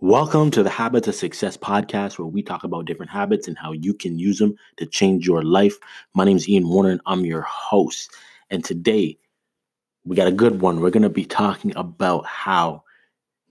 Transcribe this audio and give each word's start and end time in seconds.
Welcome 0.00 0.50
to 0.50 0.62
the 0.64 0.70
Habits 0.70 1.06
of 1.06 1.14
Success 1.14 1.56
podcast, 1.56 2.18
where 2.18 2.26
we 2.26 2.42
talk 2.42 2.64
about 2.64 2.84
different 2.84 3.12
habits 3.12 3.46
and 3.46 3.56
how 3.56 3.70
you 3.70 3.94
can 3.94 4.18
use 4.18 4.38
them 4.38 4.56
to 4.76 4.86
change 4.86 5.24
your 5.24 5.42
life. 5.42 5.78
My 6.14 6.24
name 6.24 6.36
is 6.36 6.48
Ian 6.48 6.68
Warner, 6.68 6.90
and 6.90 7.00
I'm 7.06 7.24
your 7.24 7.42
host. 7.42 8.10
And 8.50 8.64
today, 8.64 9.16
we 10.04 10.16
got 10.16 10.26
a 10.26 10.32
good 10.32 10.60
one. 10.60 10.80
We're 10.80 10.90
going 10.90 11.04
to 11.04 11.08
be 11.08 11.24
talking 11.24 11.72
about 11.76 12.26
how 12.26 12.82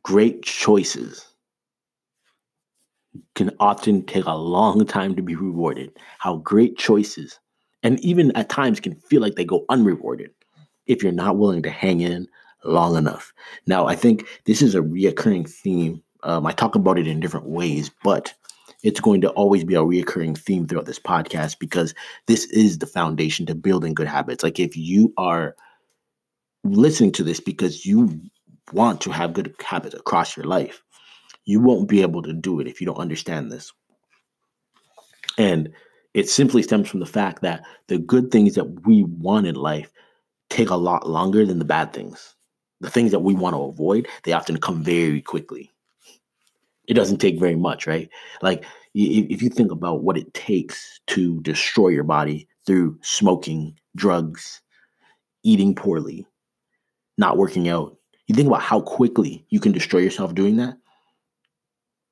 great 0.04 0.44
choices 0.44 1.26
can 3.36 3.50
often 3.62 4.04
take 4.04 4.26
a 4.26 4.36
long 4.36 4.86
time 4.86 5.16
to 5.16 5.22
be 5.22 5.36
rewarded. 5.36 5.98
How 6.20 6.36
great 6.38 6.78
choices, 6.78 7.40
and 7.84 8.00
even 8.02 8.36
at 8.36 8.50
times, 8.50 8.82
can 8.82 8.96
feel 8.96 9.22
like 9.22 9.36
they 9.36 9.46
go 9.46 9.66
unrewarded 9.70 10.32
if 10.88 11.02
you're 11.02 11.14
not 11.14 11.38
willing 11.38 11.64
to 11.64 11.72
hang 11.72 12.02
in 12.02 12.28
long 12.66 12.98
enough. 12.98 13.34
Now, 13.66 13.88
I 13.88 13.96
think 13.96 14.28
this 14.44 14.62
is 14.62 14.76
a 14.76 14.82
reoccurring 14.82 15.50
theme 15.50 16.04
um, 16.24 16.46
I 16.46 16.52
talk 16.52 16.76
about 16.76 16.98
it 16.98 17.08
in 17.08 17.20
different 17.20 17.48
ways, 17.48 17.92
but 18.04 18.34
it's 18.82 19.00
going 19.00 19.22
to 19.22 19.30
always 19.32 19.64
be 19.64 19.76
a 19.76 19.82
reoccurring 19.82 20.38
theme 20.38 20.68
throughout 20.68 20.86
this 20.86 21.00
podcast 21.00 21.60
because 21.60 21.94
this 22.28 22.46
is 22.46 22.80
the 22.80 22.88
foundation 22.88 23.46
to 23.46 23.56
building 23.56 23.94
good 23.94 24.08
habits. 24.08 24.44
Like 24.44 24.60
if 24.60 24.76
you 24.76 25.14
are 25.18 25.56
listening 26.64 27.12
to 27.14 27.24
this 27.24 27.40
because 27.40 27.86
you 27.86 28.22
want 28.72 29.02
to 29.02 29.12
have 29.12 29.34
good 29.34 29.54
habits 29.66 29.96
across 29.96 30.36
your 30.36 30.46
life, 30.46 30.82
you 31.46 31.60
won't 31.60 31.90
be 31.90 32.02
able 32.02 32.22
to 32.24 32.34
do 32.34 32.60
it 32.60 32.68
if 32.68 32.80
you 32.80 32.88
don't 32.88 32.98
understand 32.98 33.52
this. 33.52 33.72
And 35.38 35.74
it 36.14 36.30
simply 36.30 36.62
stems 36.62 36.90
from 36.90 37.00
the 37.00 37.06
fact 37.06 37.42
that 37.42 37.64
the 37.88 37.98
good 37.98 38.32
things 38.32 38.56
that 38.56 38.86
we 38.86 39.04
want 39.04 39.48
in 39.48 39.56
life 39.56 39.92
take 40.50 40.70
a 40.70 40.76
lot 40.76 41.10
longer 41.10 41.46
than 41.46 41.60
the 41.60 41.66
bad 41.66 41.92
things. 41.92 42.36
The 42.82 42.90
things 42.90 43.12
that 43.12 43.20
we 43.20 43.34
want 43.34 43.56
to 43.56 43.62
avoid, 43.62 44.08
they 44.24 44.34
often 44.34 44.58
come 44.60 44.84
very 44.84 45.22
quickly 45.22 45.73
it 46.88 46.94
doesn't 46.96 47.20
take 47.20 47.40
very 47.40 47.56
much, 47.56 47.88
right? 47.88 48.10
Like 48.42 48.66
if 48.94 49.42
you 49.42 49.50
think 49.50 49.72
about 49.72 50.04
what 50.04 50.18
it 50.18 50.34
takes 50.34 51.00
to 51.08 51.42
destroy 51.42 51.90
your 51.90 52.04
body 52.04 52.48
through 52.66 52.98
smoking, 53.02 53.78
drugs, 53.96 54.62
eating 55.44 55.76
poorly, 55.76 56.26
not 57.18 57.38
working 57.38 57.70
out, 57.70 57.98
you 58.28 58.36
think 58.36 58.48
about 58.48 58.62
how 58.62 58.82
quickly 58.82 59.46
you 59.50 59.60
can 59.60 59.72
destroy 59.72 60.00
yourself 60.00 60.36
doing 60.36 60.58
that. 60.58 60.78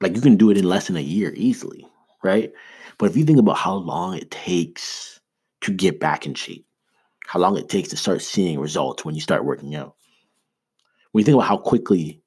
Like 0.02 0.16
you 0.16 0.22
can 0.22 0.36
do 0.36 0.50
it 0.50 0.58
in 0.58 0.66
less 0.66 0.88
than 0.88 0.98
a 0.98 1.02
year 1.02 1.34
easily, 1.36 1.86
right? 2.24 2.52
But 2.98 3.10
if 3.10 3.18
you 3.18 3.24
think 3.24 3.40
about 3.40 3.58
how 3.58 3.76
long 3.76 4.16
it 4.16 4.32
takes 4.32 5.20
to 5.62 5.72
get 5.72 6.00
back 6.00 6.26
in 6.26 6.34
shape, 6.34 6.66
how 7.28 7.40
long 7.40 7.58
it 7.58 7.70
takes 7.70 7.90
to 7.90 7.98
start 7.98 8.22
seeing 8.22 8.60
results 8.60 9.06
when 9.06 9.16
you 9.16 9.22
start 9.22 9.46
working 9.46 9.76
out, 9.76 9.96
when 11.12 11.22
you 11.22 11.26
think 11.26 11.36
about 11.36 11.48
how 11.48 11.58
quickly 11.58 12.21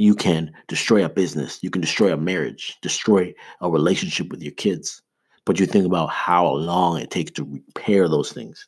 you 0.00 0.14
can 0.14 0.50
destroy 0.66 1.04
a 1.04 1.10
business, 1.10 1.62
you 1.62 1.68
can 1.68 1.82
destroy 1.82 2.10
a 2.10 2.16
marriage, 2.16 2.78
destroy 2.80 3.34
a 3.60 3.70
relationship 3.70 4.30
with 4.30 4.42
your 4.42 4.52
kids. 4.52 5.02
But 5.44 5.60
you 5.60 5.66
think 5.66 5.84
about 5.84 6.08
how 6.08 6.54
long 6.54 6.98
it 6.98 7.10
takes 7.10 7.32
to 7.32 7.44
repair 7.44 8.08
those 8.08 8.32
things, 8.32 8.66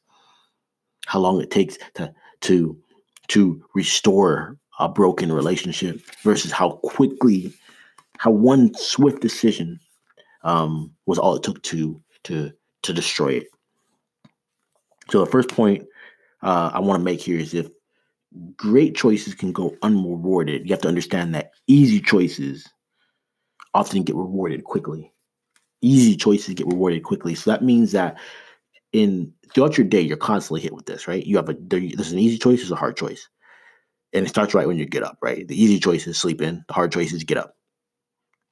how 1.06 1.20
long 1.20 1.40
it 1.40 1.50
takes 1.50 1.78
to 1.94 2.12
to 2.42 2.76
to 3.28 3.64
restore 3.74 4.58
a 4.78 4.88
broken 4.88 5.32
relationship 5.32 6.00
versus 6.22 6.52
how 6.52 6.72
quickly, 6.84 7.52
how 8.18 8.30
one 8.30 8.74
swift 8.74 9.22
decision 9.22 9.80
um, 10.44 10.92
was 11.06 11.18
all 11.18 11.34
it 11.34 11.42
took 11.42 11.62
to 11.62 11.98
to 12.24 12.52
to 12.82 12.92
destroy 12.92 13.28
it. 13.28 13.46
So 15.10 15.24
the 15.24 15.30
first 15.30 15.48
point 15.48 15.86
uh, 16.42 16.72
I 16.74 16.80
want 16.80 17.00
to 17.00 17.04
make 17.04 17.20
here 17.20 17.38
is 17.38 17.54
if 17.54 17.68
great 18.56 18.94
choices 18.94 19.34
can 19.34 19.52
go 19.52 19.76
unrewarded. 19.82 20.64
You 20.64 20.72
have 20.72 20.82
to 20.82 20.88
understand 20.88 21.34
that 21.34 21.52
easy 21.66 22.00
choices 22.00 22.66
often 23.74 24.02
get 24.02 24.16
rewarded 24.16 24.64
quickly. 24.64 25.12
Easy 25.80 26.16
choices 26.16 26.54
get 26.54 26.66
rewarded 26.66 27.02
quickly. 27.02 27.34
So 27.34 27.50
that 27.50 27.62
means 27.62 27.92
that 27.92 28.18
in 28.92 29.32
throughout 29.54 29.76
your 29.76 29.86
day, 29.86 30.00
you're 30.00 30.16
constantly 30.16 30.60
hit 30.60 30.74
with 30.74 30.86
this, 30.86 31.08
right? 31.08 31.26
You 31.26 31.36
have 31.36 31.48
a 31.48 31.56
there's 31.58 32.12
an 32.12 32.18
easy 32.18 32.38
choice, 32.38 32.60
there's 32.60 32.70
a 32.70 32.76
hard 32.76 32.96
choice. 32.96 33.28
And 34.12 34.26
it 34.26 34.28
starts 34.28 34.54
right 34.54 34.66
when 34.66 34.78
you 34.78 34.84
get 34.84 35.02
up, 35.02 35.18
right? 35.22 35.48
The 35.48 35.60
easy 35.60 35.80
choice 35.80 36.06
is 36.06 36.18
sleep 36.18 36.42
in, 36.42 36.64
the 36.68 36.74
hard 36.74 36.92
choice 36.92 37.12
is 37.12 37.24
get 37.24 37.38
up. 37.38 37.54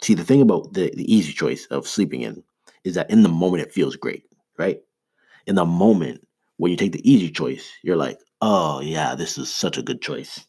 See, 0.03 0.15
the 0.15 0.25
thing 0.25 0.41
about 0.41 0.73
the, 0.73 0.91
the 0.97 1.13
easy 1.13 1.33
choice 1.33 1.67
of 1.67 1.87
sleeping 1.87 2.23
in 2.23 2.43
is 2.85 2.95
that 2.95 3.11
in 3.11 3.23
the 3.23 3.29
moment 3.29 3.63
it 3.63 3.73
feels 3.73 3.97
great, 3.97 4.25
right? 4.59 4.81
In 5.47 5.55
the 5.55 5.67
moment 5.67 6.27
when 6.57 6.71
you 6.71 6.77
take 6.77 6.93
the 6.93 7.11
easy 7.11 7.31
choice, 7.31 7.71
you're 7.83 7.97
like, 7.97 8.19
oh 8.41 8.81
yeah, 8.81 9.15
this 9.15 9.39
is 9.39 9.53
such 9.53 9.79
a 9.79 9.83
good 9.83 10.01
choice. 10.01 10.47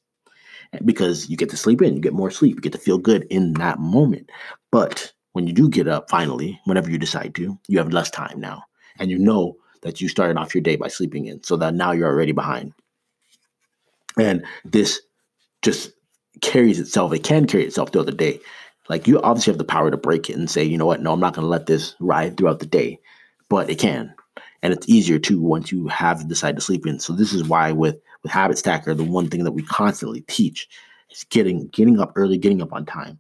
Eh, 0.74 0.80
because 0.86 1.30
you 1.30 1.38
get 1.38 1.50
to 1.50 1.58
sleep 1.58 1.82
in, 1.82 1.96
you 1.96 2.02
get 2.02 2.14
more 2.14 2.32
sleep, 2.32 2.56
you 2.56 2.62
get 2.62 2.74
to 2.74 2.78
feel 2.78 2.98
good 2.98 3.26
in 3.30 3.54
that 3.54 3.80
moment. 3.80 4.30
But 4.72 5.12
when 5.34 5.48
you 5.48 5.54
do 5.54 5.70
get 5.70 5.88
up 5.88 6.10
finally, 6.10 6.60
whenever 6.66 6.90
you 6.90 6.98
decide 6.98 7.36
to, 7.36 7.58
you 7.68 7.78
have 7.78 7.94
less 7.94 8.10
time 8.10 8.40
now. 8.40 8.64
And 9.00 9.10
you 9.10 9.18
know 9.18 9.56
that 9.82 10.02
you 10.02 10.08
started 10.08 10.38
off 10.38 10.54
your 10.54 10.62
day 10.62 10.76
by 10.76 10.88
sleeping 10.88 11.26
in, 11.26 11.44
so 11.44 11.58
that 11.58 11.74
now 11.74 11.92
you're 11.92 12.10
already 12.10 12.34
behind. 12.34 12.74
And 14.18 14.46
this 14.66 15.02
just 15.62 15.92
carries 16.42 16.80
itself, 16.80 17.14
it 17.14 17.24
can 17.24 17.46
carry 17.48 17.66
itself 17.66 17.92
throughout 17.92 18.08
the 18.08 18.12
day. 18.12 18.40
Like 18.90 19.08
you 19.08 19.22
obviously 19.22 19.52
have 19.52 19.58
the 19.58 19.64
power 19.64 19.90
to 19.90 19.98
break 19.98 20.30
it 20.30 20.36
and 20.36 20.50
say, 20.50 20.64
you 20.64 20.78
know 20.78 20.86
what, 20.86 21.02
no, 21.02 21.14
I'm 21.14 21.20
not 21.20 21.34
going 21.34 21.44
to 21.44 21.50
let 21.50 21.66
this 21.66 21.96
ride 22.00 22.36
throughout 22.36 22.60
the 22.60 22.66
day. 22.66 23.00
But 23.48 23.70
it 23.70 23.80
can 23.80 24.14
and 24.64 24.74
it's 24.74 24.88
easier 24.88 25.20
too 25.20 25.42
once 25.42 25.72
you 25.72 25.88
have 25.88 26.28
decided 26.28 26.56
to 26.56 26.62
sleep 26.62 26.86
in. 26.86 27.00
So 27.00 27.14
this 27.14 27.34
is 27.34 27.44
why 27.44 27.72
with 27.72 27.98
with 28.24 28.32
Habit 28.32 28.58
Stacker, 28.58 28.94
the 28.94 29.04
one 29.04 29.30
thing 29.30 29.44
that 29.44 29.52
we 29.54 29.64
constantly 29.64 30.22
teach 30.22 30.68
is 31.10 31.24
getting 31.26 31.68
getting 31.68 32.00
up 32.00 32.14
early, 32.16 32.38
getting 32.38 32.62
up 32.62 32.74
on 32.74 32.86
time. 32.86 33.20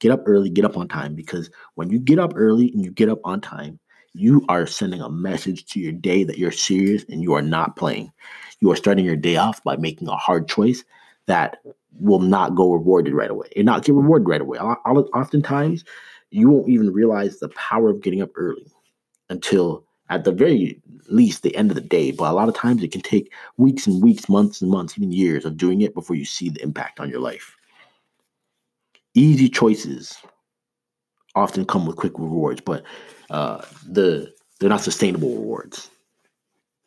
Get 0.00 0.10
up 0.10 0.22
early, 0.26 0.50
get 0.50 0.64
up 0.64 0.76
on 0.76 0.88
time 0.88 1.14
because 1.14 1.48
when 1.76 1.90
you 1.90 1.98
get 1.98 2.18
up 2.18 2.32
early 2.34 2.72
and 2.72 2.84
you 2.84 2.90
get 2.90 3.08
up 3.08 3.20
on 3.24 3.40
time, 3.40 3.78
you 4.14 4.44
are 4.48 4.66
sending 4.66 5.00
a 5.00 5.08
message 5.08 5.64
to 5.66 5.80
your 5.80 5.92
day 5.92 6.24
that 6.24 6.38
you're 6.38 6.50
serious 6.50 7.04
and 7.08 7.22
you 7.22 7.34
are 7.34 7.42
not 7.42 7.76
playing. 7.76 8.12
You 8.60 8.70
are 8.72 8.76
starting 8.76 9.04
your 9.04 9.16
day 9.16 9.36
off 9.36 9.62
by 9.62 9.76
making 9.76 10.08
a 10.08 10.16
hard 10.16 10.48
choice 10.48 10.84
that 11.26 11.58
will 12.00 12.18
not 12.18 12.54
go 12.54 12.72
rewarded 12.72 13.14
right 13.14 13.30
away 13.30 13.48
and 13.56 13.64
not 13.64 13.84
get 13.84 13.94
rewarded 13.94 14.28
right 14.28 14.40
away. 14.40 14.58
Oftentimes, 14.58 15.84
you 16.30 16.50
won't 16.50 16.68
even 16.68 16.92
realize 16.92 17.38
the 17.38 17.48
power 17.50 17.90
of 17.90 18.00
getting 18.02 18.22
up 18.22 18.30
early 18.34 18.66
until 19.30 19.84
at 20.08 20.24
the 20.24 20.32
very 20.32 20.80
least 21.08 21.42
the 21.42 21.54
end 21.56 21.70
of 21.70 21.74
the 21.74 21.80
day. 21.80 22.10
But 22.10 22.30
a 22.30 22.34
lot 22.34 22.48
of 22.48 22.54
times 22.54 22.82
it 22.82 22.92
can 22.92 23.00
take 23.00 23.32
weeks 23.56 23.86
and 23.86 24.02
weeks, 24.02 24.28
months 24.28 24.60
and 24.60 24.70
months, 24.70 24.96
even 24.96 25.12
years 25.12 25.44
of 25.44 25.56
doing 25.56 25.80
it 25.80 25.94
before 25.94 26.16
you 26.16 26.24
see 26.24 26.48
the 26.48 26.62
impact 26.62 27.00
on 27.00 27.08
your 27.08 27.20
life. 27.20 27.56
Easy 29.14 29.48
choices 29.48 30.16
often 31.34 31.64
come 31.64 31.86
with 31.86 31.96
quick 31.96 32.18
rewards, 32.18 32.60
but 32.60 32.82
uh, 33.30 33.62
the 33.86 34.32
they're 34.60 34.68
not 34.68 34.80
sustainable 34.80 35.34
rewards. 35.34 35.90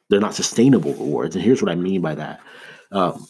They're 0.09 0.19
not 0.19 0.35
sustainable 0.35 0.93
rewards, 0.93 1.35
and 1.35 1.43
here's 1.43 1.61
what 1.61 1.71
I 1.71 1.75
mean 1.75 2.01
by 2.01 2.15
that. 2.15 2.39
Um, 2.91 3.25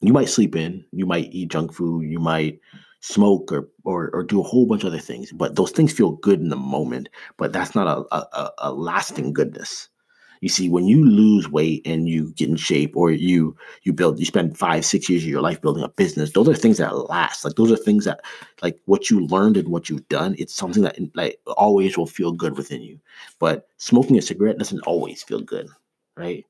you 0.00 0.12
might 0.12 0.28
sleep 0.28 0.56
in, 0.56 0.84
you 0.92 1.06
might 1.06 1.32
eat 1.32 1.50
junk 1.50 1.72
food, 1.72 2.02
you 2.08 2.18
might 2.18 2.60
smoke 3.02 3.50
or, 3.50 3.68
or 3.82 4.10
or 4.10 4.22
do 4.22 4.40
a 4.40 4.44
whole 4.44 4.64
bunch 4.64 4.84
of 4.84 4.86
other 4.86 4.98
things 4.98 5.32
but 5.32 5.56
those 5.56 5.72
things 5.72 5.92
feel 5.92 6.12
good 6.12 6.40
in 6.40 6.50
the 6.50 6.56
moment 6.56 7.08
but 7.36 7.52
that's 7.52 7.74
not 7.74 7.88
a, 7.88 8.14
a, 8.14 8.52
a 8.58 8.72
lasting 8.72 9.32
goodness. 9.32 9.88
You 10.40 10.48
see 10.48 10.68
when 10.68 10.86
you 10.86 11.04
lose 11.04 11.48
weight 11.48 11.82
and 11.84 12.08
you 12.08 12.32
get 12.32 12.48
in 12.48 12.56
shape 12.56 12.96
or 12.96 13.10
you 13.12 13.56
you 13.82 13.92
build 13.92 14.18
you 14.18 14.24
spend 14.24 14.56
five 14.56 14.84
six 14.84 15.08
years 15.08 15.22
of 15.22 15.28
your 15.28 15.40
life 15.40 15.60
building 15.60 15.84
a 15.84 15.88
business 15.88 16.32
those 16.32 16.48
are 16.48 16.54
things 16.54 16.78
that 16.78 16.96
last. 16.96 17.44
Like 17.44 17.54
those 17.54 17.70
are 17.70 17.76
things 17.76 18.04
that 18.04 18.24
like 18.60 18.80
what 18.86 19.10
you 19.10 19.26
learned 19.26 19.56
and 19.56 19.68
what 19.68 19.88
you've 19.88 20.08
done 20.08 20.34
it's 20.38 20.54
something 20.54 20.82
that 20.82 20.96
like 21.14 21.40
always 21.56 21.96
will 21.96 22.06
feel 22.06 22.32
good 22.32 22.56
within 22.56 22.82
you. 22.82 23.00
But 23.40 23.68
smoking 23.78 24.16
a 24.18 24.22
cigarette 24.22 24.58
doesn't 24.58 24.86
always 24.86 25.22
feel 25.22 25.40
good 25.40 25.68
right 26.16 26.44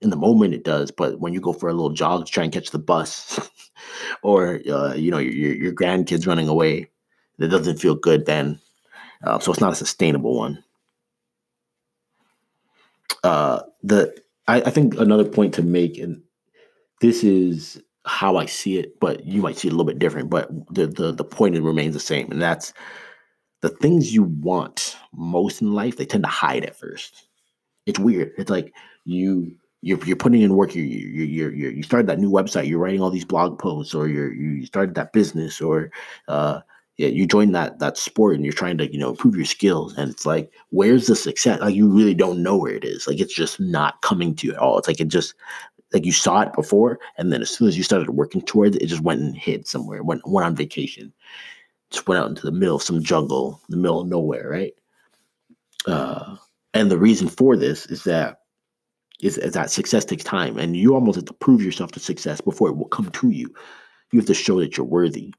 in 0.00 0.10
the 0.10 0.16
moment 0.16 0.54
it 0.54 0.64
does 0.64 0.90
but 0.90 1.20
when 1.20 1.32
you 1.32 1.40
go 1.40 1.52
for 1.52 1.68
a 1.68 1.72
little 1.72 1.90
jog 1.90 2.26
to 2.26 2.32
try 2.32 2.44
and 2.44 2.52
catch 2.52 2.70
the 2.70 2.78
bus 2.78 3.50
or 4.22 4.60
uh, 4.70 4.94
you 4.94 5.10
know 5.10 5.18
your 5.18 5.54
your 5.54 5.72
grandkids 5.72 6.26
running 6.26 6.48
away 6.48 6.88
that 7.38 7.48
doesn't 7.48 7.78
feel 7.78 7.94
good 7.94 8.26
then 8.26 8.58
uh, 9.24 9.38
so 9.38 9.50
it's 9.50 9.60
not 9.60 9.72
a 9.72 9.76
sustainable 9.76 10.36
one 10.36 10.62
uh, 13.22 13.62
the 13.82 14.14
I, 14.46 14.60
I 14.62 14.70
think 14.70 14.94
another 14.96 15.24
point 15.24 15.54
to 15.54 15.62
make 15.62 15.98
and 15.98 16.22
this 17.00 17.24
is 17.24 17.82
how 18.06 18.36
I 18.36 18.46
see 18.46 18.78
it, 18.78 19.00
but 19.00 19.26
you 19.26 19.40
might 19.40 19.56
see 19.56 19.68
it 19.68 19.72
a 19.72 19.74
little 19.74 19.90
bit 19.90 19.98
different. 19.98 20.30
But 20.30 20.48
the 20.74 20.86
the 20.86 21.12
the 21.12 21.24
point 21.24 21.60
remains 21.60 21.94
the 21.94 22.00
same, 22.00 22.30
and 22.30 22.40
that's 22.40 22.72
the 23.62 23.70
things 23.70 24.14
you 24.14 24.22
want 24.22 24.96
most 25.12 25.62
in 25.62 25.72
life. 25.72 25.96
They 25.96 26.06
tend 26.06 26.24
to 26.24 26.30
hide 26.30 26.64
at 26.64 26.76
first. 26.76 27.26
It's 27.86 27.98
weird. 27.98 28.32
It's 28.38 28.50
like 28.50 28.72
you 29.04 29.56
you're, 29.84 30.02
you're 30.06 30.16
putting 30.16 30.40
in 30.40 30.54
work. 30.54 30.74
You 30.74 30.82
you 30.82 31.24
you 31.24 31.50
you 31.50 31.68
you 31.68 31.82
started 31.82 32.06
that 32.06 32.18
new 32.18 32.30
website. 32.30 32.66
You're 32.66 32.78
writing 32.78 33.02
all 33.02 33.10
these 33.10 33.24
blog 33.24 33.58
posts, 33.58 33.94
or 33.94 34.08
you're 34.08 34.32
you 34.32 34.64
started 34.64 34.94
that 34.94 35.12
business, 35.12 35.60
or 35.60 35.90
uh, 36.28 36.60
yeah, 36.96 37.08
you 37.08 37.26
joined 37.26 37.54
that 37.54 37.80
that 37.80 37.98
sport, 37.98 38.34
and 38.34 38.44
you're 38.44 38.54
trying 38.54 38.78
to 38.78 38.90
you 38.90 38.98
know 38.98 39.10
improve 39.10 39.36
your 39.36 39.44
skills. 39.44 39.94
And 39.98 40.10
it's 40.10 40.24
like, 40.24 40.50
where's 40.70 41.06
the 41.06 41.14
success? 41.14 41.60
Like 41.60 41.74
you 41.74 41.88
really 41.88 42.14
don't 42.14 42.42
know 42.42 42.56
where 42.56 42.72
it 42.72 42.84
is. 42.84 43.06
Like 43.06 43.20
it's 43.20 43.34
just 43.34 43.60
not 43.60 44.00
coming 44.00 44.34
to 44.36 44.46
you 44.46 44.54
at 44.54 44.58
all. 44.58 44.78
It's 44.78 44.88
like 44.88 45.00
it 45.00 45.08
just 45.08 45.34
like 45.92 46.06
you 46.06 46.12
saw 46.12 46.40
it 46.40 46.54
before, 46.54 46.98
and 47.18 47.30
then 47.30 47.42
as 47.42 47.50
soon 47.50 47.68
as 47.68 47.76
you 47.76 47.82
started 47.82 48.08
working 48.10 48.40
towards 48.40 48.76
it, 48.76 48.82
it 48.82 48.86
just 48.86 49.02
went 49.02 49.20
and 49.20 49.36
hid 49.36 49.66
somewhere. 49.66 50.02
Went 50.02 50.22
went 50.26 50.46
on 50.46 50.56
vacation. 50.56 51.12
just 51.90 52.08
went 52.08 52.20
out 52.20 52.30
into 52.30 52.42
the 52.42 52.52
middle 52.52 52.76
of 52.76 52.82
some 52.82 53.02
jungle, 53.02 53.60
the 53.68 53.76
middle 53.76 54.00
of 54.00 54.08
nowhere, 54.08 54.48
right? 54.48 54.74
Uh, 55.86 56.36
and 56.72 56.90
the 56.90 56.98
reason 56.98 57.28
for 57.28 57.54
this 57.54 57.84
is 57.86 58.04
that 58.04 58.38
is, 59.20 59.38
is 59.38 59.54
that 59.54 59.70
success 59.70 60.04
takes 60.04 60.24
time, 60.24 60.58
and 60.58 60.76
you 60.76 60.94
almost 60.94 61.16
have 61.16 61.24
to 61.26 61.34
prove 61.34 61.62
yourself 61.62 61.92
to 61.92 62.00
success 62.00 62.40
before 62.40 62.68
it 62.68 62.76
will 62.76 62.88
come 62.88 63.10
to 63.10 63.30
you. 63.30 63.54
You 64.12 64.18
have 64.18 64.26
to 64.26 64.34
show 64.34 64.60
that 64.60 64.76
you're 64.76 64.86
worthy, 64.86 65.32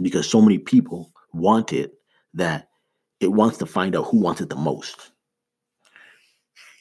because 0.00 0.28
so 0.28 0.40
many 0.40 0.58
people 0.58 1.12
want 1.32 1.72
it 1.72 1.94
that 2.34 2.68
it 3.20 3.32
wants 3.32 3.58
to 3.58 3.66
find 3.66 3.96
out 3.96 4.06
who 4.06 4.20
wants 4.20 4.40
it 4.40 4.50
the 4.50 4.56
most. 4.56 5.10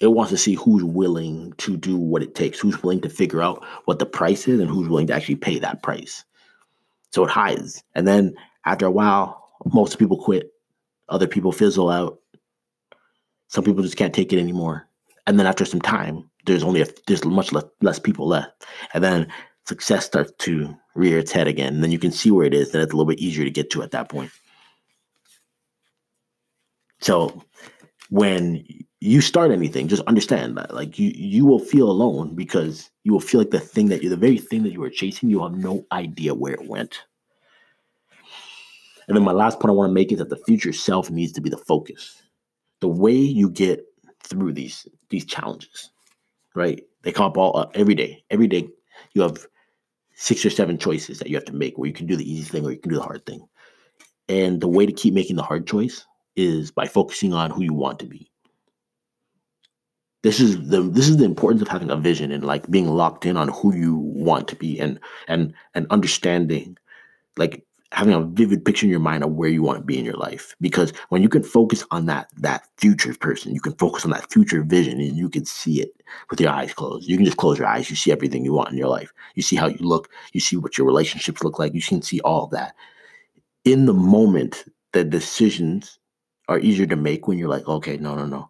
It 0.01 0.07
wants 0.07 0.31
to 0.31 0.37
see 0.37 0.55
who's 0.55 0.83
willing 0.83 1.53
to 1.59 1.77
do 1.77 1.95
what 1.95 2.23
it 2.23 2.35
takes, 2.35 2.59
who's 2.59 2.83
willing 2.83 3.01
to 3.01 3.09
figure 3.09 3.41
out 3.41 3.63
what 3.85 3.99
the 3.99 4.05
price 4.05 4.47
is, 4.47 4.59
and 4.59 4.69
who's 4.69 4.89
willing 4.89 5.07
to 5.07 5.13
actually 5.13 5.35
pay 5.35 5.59
that 5.59 5.81
price. 5.83 6.25
So 7.11 7.23
it 7.23 7.29
hides. 7.29 7.83
And 7.95 8.07
then 8.07 8.33
after 8.65 8.85
a 8.85 8.91
while, 8.91 9.51
most 9.71 9.99
people 9.99 10.17
quit. 10.17 10.51
Other 11.07 11.27
people 11.27 11.51
fizzle 11.51 11.89
out. 11.89 12.19
Some 13.47 13.63
people 13.63 13.83
just 13.83 13.95
can't 13.95 14.13
take 14.13 14.33
it 14.33 14.39
anymore. 14.39 14.87
And 15.25 15.39
then 15.39 15.47
after 15.47 15.65
some 15.65 15.81
time, 15.81 16.29
there's 16.45 16.63
only 16.63 16.81
a, 16.81 16.87
there's 17.07 17.23
much 17.23 17.53
less, 17.53 17.65
less 17.81 17.99
people 17.99 18.27
left. 18.27 18.65
And 18.93 19.03
then 19.03 19.27
success 19.65 20.05
starts 20.05 20.33
to 20.39 20.75
rear 20.95 21.17
its 21.17 21.31
head 21.31 21.47
again. 21.47 21.75
And 21.75 21.83
then 21.83 21.91
you 21.91 21.99
can 21.99 22.11
see 22.11 22.31
where 22.31 22.45
it 22.45 22.53
is. 22.53 22.73
and 22.73 22.83
it's 22.83 22.93
a 22.93 22.95
little 22.95 23.09
bit 23.09 23.19
easier 23.19 23.45
to 23.45 23.51
get 23.51 23.69
to 23.71 23.83
at 23.83 23.91
that 23.91 24.09
point. 24.09 24.31
So 26.99 27.43
when 28.09 28.65
you 29.01 29.21
start 29.21 29.51
anything, 29.51 29.87
just 29.87 30.03
understand 30.03 30.55
that 30.57 30.73
like 30.73 30.97
you 30.97 31.11
you 31.13 31.45
will 31.45 31.59
feel 31.59 31.89
alone 31.89 32.35
because 32.35 32.89
you 33.03 33.11
will 33.11 33.19
feel 33.19 33.41
like 33.41 33.49
the 33.49 33.59
thing 33.59 33.89
that 33.89 34.01
you 34.01 34.09
the 34.09 34.15
very 34.15 34.37
thing 34.37 34.63
that 34.63 34.71
you 34.71 34.79
were 34.79 34.89
chasing, 34.89 35.29
you 35.29 35.43
have 35.43 35.53
no 35.53 35.85
idea 35.91 36.33
where 36.33 36.53
it 36.53 36.67
went. 36.67 37.01
And 39.07 39.17
then 39.17 39.23
my 39.23 39.33
last 39.33 39.59
point 39.59 39.71
I 39.71 39.73
want 39.73 39.89
to 39.89 39.93
make 39.93 40.11
is 40.13 40.19
that 40.19 40.29
the 40.29 40.37
future 40.37 40.71
self 40.71 41.09
needs 41.09 41.33
to 41.33 41.41
be 41.41 41.49
the 41.49 41.57
focus. 41.57 42.21
The 42.79 42.87
way 42.87 43.15
you 43.15 43.49
get 43.49 43.85
through 44.23 44.53
these 44.53 44.87
these 45.09 45.25
challenges, 45.25 45.91
right? 46.55 46.81
They 47.03 47.11
come 47.11 47.27
up 47.27 47.37
all 47.37 47.57
uh, 47.57 47.67
every 47.73 47.95
day. 47.95 48.23
Every 48.29 48.47
day 48.47 48.69
you 49.13 49.21
have 49.21 49.45
six 50.15 50.45
or 50.45 50.49
seven 50.49 50.77
choices 50.77 51.19
that 51.19 51.29
you 51.29 51.35
have 51.35 51.45
to 51.45 51.53
make 51.53 51.77
where 51.77 51.87
you 51.87 51.93
can 51.93 52.07
do 52.07 52.15
the 52.15 52.29
easy 52.29 52.49
thing 52.49 52.65
or 52.65 52.71
you 52.71 52.79
can 52.79 52.89
do 52.89 52.97
the 52.97 53.03
hard 53.03 53.25
thing. 53.25 53.45
And 54.29 54.61
the 54.61 54.67
way 54.67 54.85
to 54.85 54.91
keep 54.91 55.13
making 55.13 55.35
the 55.35 55.43
hard 55.43 55.67
choice 55.67 56.05
is 56.35 56.71
by 56.71 56.87
focusing 56.87 57.33
on 57.33 57.51
who 57.51 57.63
you 57.63 57.73
want 57.73 57.99
to 57.99 58.05
be. 58.05 58.29
This 60.21 60.39
is 60.39 60.69
the 60.69 60.81
this 60.81 61.09
is 61.09 61.17
the 61.17 61.25
importance 61.25 61.61
of 61.61 61.67
having 61.67 61.91
a 61.91 61.97
vision 61.97 62.31
and 62.31 62.45
like 62.45 62.69
being 62.71 62.87
locked 62.87 63.25
in 63.25 63.35
on 63.35 63.49
who 63.49 63.75
you 63.75 63.97
want 63.97 64.47
to 64.47 64.55
be 64.55 64.79
and 64.79 64.99
and 65.27 65.53
and 65.75 65.85
understanding 65.89 66.77
like 67.35 67.65
having 67.93 68.13
a 68.13 68.21
vivid 68.21 68.65
picture 68.65 68.87
in 68.87 68.89
your 68.89 68.99
mind 68.99 69.23
of 69.23 69.33
where 69.33 69.49
you 69.49 69.61
want 69.61 69.77
to 69.77 69.85
be 69.85 69.99
in 69.99 70.03
your 70.03 70.17
life. 70.17 70.55
Because 70.59 70.91
when 71.09 71.21
you 71.21 71.29
can 71.29 71.43
focus 71.43 71.85
on 71.91 72.07
that 72.07 72.27
that 72.37 72.67
future 72.77 73.13
person 73.13 73.53
you 73.53 73.61
can 73.61 73.75
focus 73.75 74.03
on 74.03 74.11
that 74.11 74.29
future 74.31 74.63
vision 74.63 74.99
and 74.99 75.15
you 75.15 75.29
can 75.29 75.45
see 75.45 75.79
it 75.81 75.91
with 76.29 76.41
your 76.41 76.49
eyes 76.49 76.73
closed. 76.73 77.07
You 77.07 77.17
can 77.17 77.25
just 77.25 77.37
close 77.37 77.57
your 77.59 77.67
eyes 77.67 77.89
you 77.89 77.95
see 77.95 78.11
everything 78.11 78.43
you 78.43 78.53
want 78.53 78.71
in 78.71 78.77
your 78.77 78.87
life. 78.87 79.13
You 79.35 79.43
see 79.43 79.55
how 79.55 79.67
you 79.67 79.77
look 79.79 80.09
you 80.33 80.39
see 80.39 80.57
what 80.57 80.77
your 80.77 80.87
relationships 80.87 81.43
look 81.43 81.59
like 81.59 81.73
you 81.73 81.81
can 81.81 82.01
see 82.01 82.19
all 82.21 82.45
of 82.45 82.51
that. 82.51 82.75
In 83.63 83.85
the 83.85 83.93
moment 83.93 84.65
the 84.91 85.03
decisions 85.03 85.99
are 86.49 86.59
easier 86.59 86.85
to 86.87 86.95
make 86.95 87.27
when 87.27 87.37
you're 87.37 87.49
like, 87.49 87.67
okay, 87.67 87.97
no, 87.97 88.15
no, 88.15 88.25
no, 88.25 88.49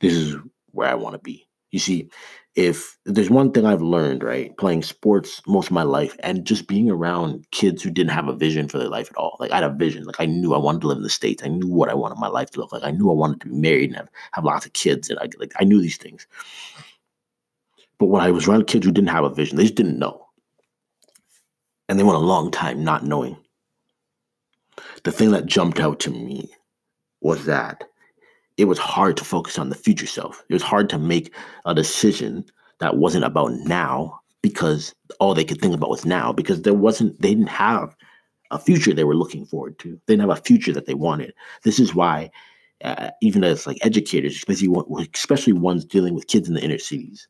this 0.00 0.12
is 0.12 0.36
where 0.70 0.88
I 0.88 0.94
want 0.94 1.14
to 1.14 1.20
be. 1.20 1.46
You 1.74 1.80
see, 1.80 2.08
if 2.54 2.96
there's 3.04 3.30
one 3.30 3.50
thing 3.50 3.66
I've 3.66 3.82
learned, 3.82 4.22
right, 4.22 4.56
playing 4.58 4.84
sports 4.84 5.42
most 5.44 5.66
of 5.66 5.72
my 5.72 5.82
life 5.82 6.14
and 6.20 6.44
just 6.44 6.68
being 6.68 6.88
around 6.88 7.50
kids 7.50 7.82
who 7.82 7.90
didn't 7.90 8.12
have 8.12 8.28
a 8.28 8.36
vision 8.36 8.68
for 8.68 8.78
their 8.78 8.88
life 8.88 9.10
at 9.10 9.16
all. 9.16 9.36
Like 9.40 9.50
I 9.50 9.56
had 9.56 9.64
a 9.64 9.74
vision. 9.74 10.04
Like 10.04 10.20
I 10.20 10.26
knew 10.26 10.54
I 10.54 10.58
wanted 10.58 10.82
to 10.82 10.86
live 10.86 10.98
in 10.98 11.02
the 11.02 11.10
States. 11.10 11.42
I 11.42 11.48
knew 11.48 11.66
what 11.66 11.88
I 11.88 11.94
wanted 11.94 12.20
my 12.20 12.28
life 12.28 12.50
to 12.50 12.60
look 12.60 12.70
like. 12.70 12.84
I 12.84 12.92
knew 12.92 13.10
I 13.10 13.14
wanted 13.14 13.40
to 13.40 13.48
be 13.48 13.56
married 13.56 13.90
and 13.90 13.96
have, 13.96 14.08
have 14.30 14.44
lots 14.44 14.66
of 14.66 14.72
kids. 14.72 15.10
And 15.10 15.18
I 15.18 15.28
like 15.36 15.52
I 15.58 15.64
knew 15.64 15.82
these 15.82 15.96
things. 15.96 16.28
But 17.98 18.06
when 18.06 18.22
I 18.22 18.30
was 18.30 18.46
around 18.46 18.68
kids 18.68 18.86
who 18.86 18.92
didn't 18.92 19.08
have 19.10 19.24
a 19.24 19.34
vision, 19.34 19.56
they 19.56 19.64
just 19.64 19.74
didn't 19.74 19.98
know. 19.98 20.24
And 21.88 21.98
they 21.98 22.04
went 22.04 22.18
a 22.18 22.20
long 22.20 22.52
time 22.52 22.84
not 22.84 23.04
knowing. 23.04 23.36
The 25.02 25.10
thing 25.10 25.32
that 25.32 25.46
jumped 25.46 25.80
out 25.80 25.98
to 26.00 26.10
me 26.10 26.50
was 27.20 27.46
that 27.46 27.82
it 28.56 28.66
was 28.66 28.78
hard 28.78 29.16
to 29.16 29.24
focus 29.24 29.58
on 29.58 29.68
the 29.68 29.74
future 29.74 30.06
self. 30.06 30.44
It 30.48 30.54
was 30.54 30.62
hard 30.62 30.88
to 30.90 30.98
make 30.98 31.34
a 31.64 31.74
decision 31.74 32.44
that 32.80 32.96
wasn't 32.96 33.24
about 33.24 33.52
now 33.52 34.20
because 34.42 34.94
all 35.20 35.34
they 35.34 35.44
could 35.44 35.60
think 35.60 35.74
about 35.74 35.90
was 35.90 36.04
now 36.04 36.32
because 36.32 36.62
there 36.62 36.74
wasn't 36.74 37.20
they 37.20 37.30
didn't 37.30 37.48
have 37.48 37.96
a 38.50 38.58
future 38.58 38.92
they 38.92 39.04
were 39.04 39.16
looking 39.16 39.46
forward 39.46 39.78
to. 39.80 39.98
They 40.06 40.14
didn't 40.14 40.28
have 40.28 40.38
a 40.38 40.42
future 40.42 40.72
that 40.72 40.86
they 40.86 40.94
wanted. 40.94 41.34
This 41.62 41.78
is 41.78 41.94
why 41.94 42.30
uh, 42.84 43.10
even 43.22 43.42
as 43.42 43.66
like 43.66 43.78
educators, 43.82 44.36
especially 44.36 44.68
especially 45.14 45.52
ones 45.52 45.84
dealing 45.84 46.14
with 46.14 46.26
kids 46.26 46.48
in 46.48 46.54
the 46.54 46.62
inner 46.62 46.78
cities, 46.78 47.26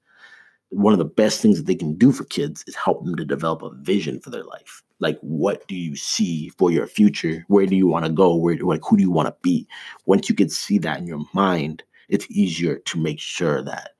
one 0.71 0.93
of 0.93 0.99
the 0.99 1.05
best 1.05 1.41
things 1.41 1.57
that 1.57 1.67
they 1.67 1.75
can 1.75 1.95
do 1.95 2.13
for 2.13 2.25
kids 2.25 2.65
is 2.67 2.75
help 2.75 3.05
them 3.05 3.15
to 3.17 3.25
develop 3.25 3.63
a 3.63 3.71
vision 3.71 4.21
for 4.21 4.31
their 4.31 4.45
life. 4.45 4.83
Like, 5.01 5.19
what 5.21 5.67
do 5.69 5.75
you 5.75 5.97
see 5.97 6.51
for 6.51 6.71
your 6.71 6.87
future? 6.87 7.45
Where 7.49 7.67
do 7.67 7.77
you 7.77 7.87
want 7.87 8.07
to 8.07 8.13
go? 8.13 8.35
Where, 8.35 8.57
like, 8.57 8.83
who 8.89 8.97
do 8.97 9.03
you 9.03 9.11
want 9.11 9.29
to 9.29 9.37
be? 9.43 9.67
Once 10.07 10.29
you 10.29 10.35
can 10.35 10.49
see 10.49 10.79
that 10.79 10.99
in 10.99 11.07
your 11.07 11.25
mind, 11.33 11.83
it's 12.09 12.31
easier 12.31 12.79
to 12.79 13.01
make 13.01 13.21
sure 13.21 13.63
that 13.63 13.91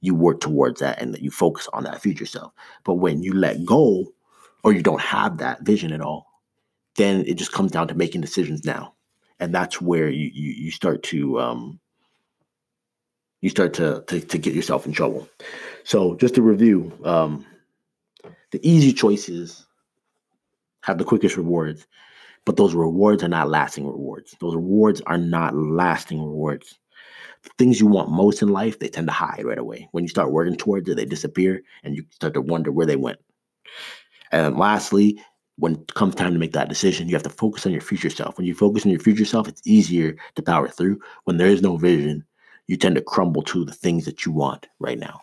you 0.00 0.14
work 0.14 0.40
towards 0.40 0.80
that 0.80 1.00
and 1.00 1.14
that 1.14 1.22
you 1.22 1.30
focus 1.30 1.68
on 1.72 1.84
that 1.84 2.02
future 2.02 2.26
self. 2.26 2.52
But 2.84 2.94
when 2.94 3.22
you 3.22 3.32
let 3.32 3.64
go 3.64 4.12
or 4.62 4.72
you 4.72 4.82
don't 4.82 5.00
have 5.00 5.38
that 5.38 5.62
vision 5.62 5.92
at 5.92 6.02
all, 6.02 6.26
then 6.96 7.24
it 7.26 7.34
just 7.34 7.52
comes 7.52 7.70
down 7.72 7.88
to 7.88 7.94
making 7.94 8.20
decisions 8.20 8.64
now. 8.64 8.94
And 9.40 9.54
that's 9.54 9.80
where 9.80 10.08
you 10.08 10.30
you, 10.32 10.52
you 10.52 10.70
start 10.70 11.02
to 11.04 11.40
um, 11.40 11.80
you 13.44 13.50
start 13.50 13.74
to, 13.74 14.02
to, 14.06 14.20
to 14.20 14.38
get 14.38 14.54
yourself 14.54 14.86
in 14.86 14.92
trouble. 14.92 15.28
So 15.82 16.14
just 16.16 16.34
to 16.36 16.42
review, 16.42 16.90
um, 17.04 17.44
the 18.52 18.60
easy 18.66 18.90
choices 18.90 19.66
have 20.84 20.98
the 20.98 21.04
quickest 21.04 21.36
rewards, 21.36 21.86
but 22.44 22.56
those 22.56 22.74
rewards 22.74 23.22
are 23.22 23.28
not 23.28 23.48
lasting 23.48 23.86
rewards. 23.86 24.36
Those 24.38 24.54
rewards 24.54 25.00
are 25.06 25.16
not 25.16 25.56
lasting 25.56 26.22
rewards. 26.22 26.78
The 27.42 27.50
things 27.58 27.80
you 27.80 27.86
want 27.86 28.10
most 28.10 28.42
in 28.42 28.48
life, 28.48 28.78
they 28.78 28.88
tend 28.88 29.06
to 29.08 29.12
hide 29.12 29.44
right 29.44 29.58
away. 29.58 29.88
When 29.92 30.04
you 30.04 30.08
start 30.08 30.30
working 30.30 30.56
towards 30.56 30.88
it, 30.88 30.96
they 30.96 31.06
disappear 31.06 31.62
and 31.82 31.96
you 31.96 32.04
start 32.10 32.34
to 32.34 32.42
wonder 32.42 32.70
where 32.70 32.86
they 32.86 32.96
went. 32.96 33.18
And 34.30 34.58
lastly, 34.58 35.20
when 35.56 35.74
it 35.74 35.94
comes 35.94 36.14
time 36.14 36.34
to 36.34 36.38
make 36.38 36.52
that 36.52 36.68
decision, 36.68 37.08
you 37.08 37.14
have 37.14 37.22
to 37.22 37.30
focus 37.30 37.64
on 37.64 37.72
your 37.72 37.80
future 37.80 38.10
self. 38.10 38.36
When 38.36 38.46
you 38.46 38.54
focus 38.54 38.84
on 38.84 38.90
your 38.90 39.00
future 39.00 39.24
self, 39.24 39.48
it's 39.48 39.62
easier 39.66 40.16
to 40.34 40.42
power 40.42 40.68
through. 40.68 41.00
When 41.24 41.38
there 41.38 41.48
is 41.48 41.62
no 41.62 41.78
vision, 41.78 42.24
you 42.66 42.76
tend 42.76 42.96
to 42.96 43.02
crumble 43.02 43.42
to 43.44 43.64
the 43.64 43.72
things 43.72 44.04
that 44.04 44.26
you 44.26 44.32
want 44.32 44.66
right 44.80 44.98
now. 44.98 45.22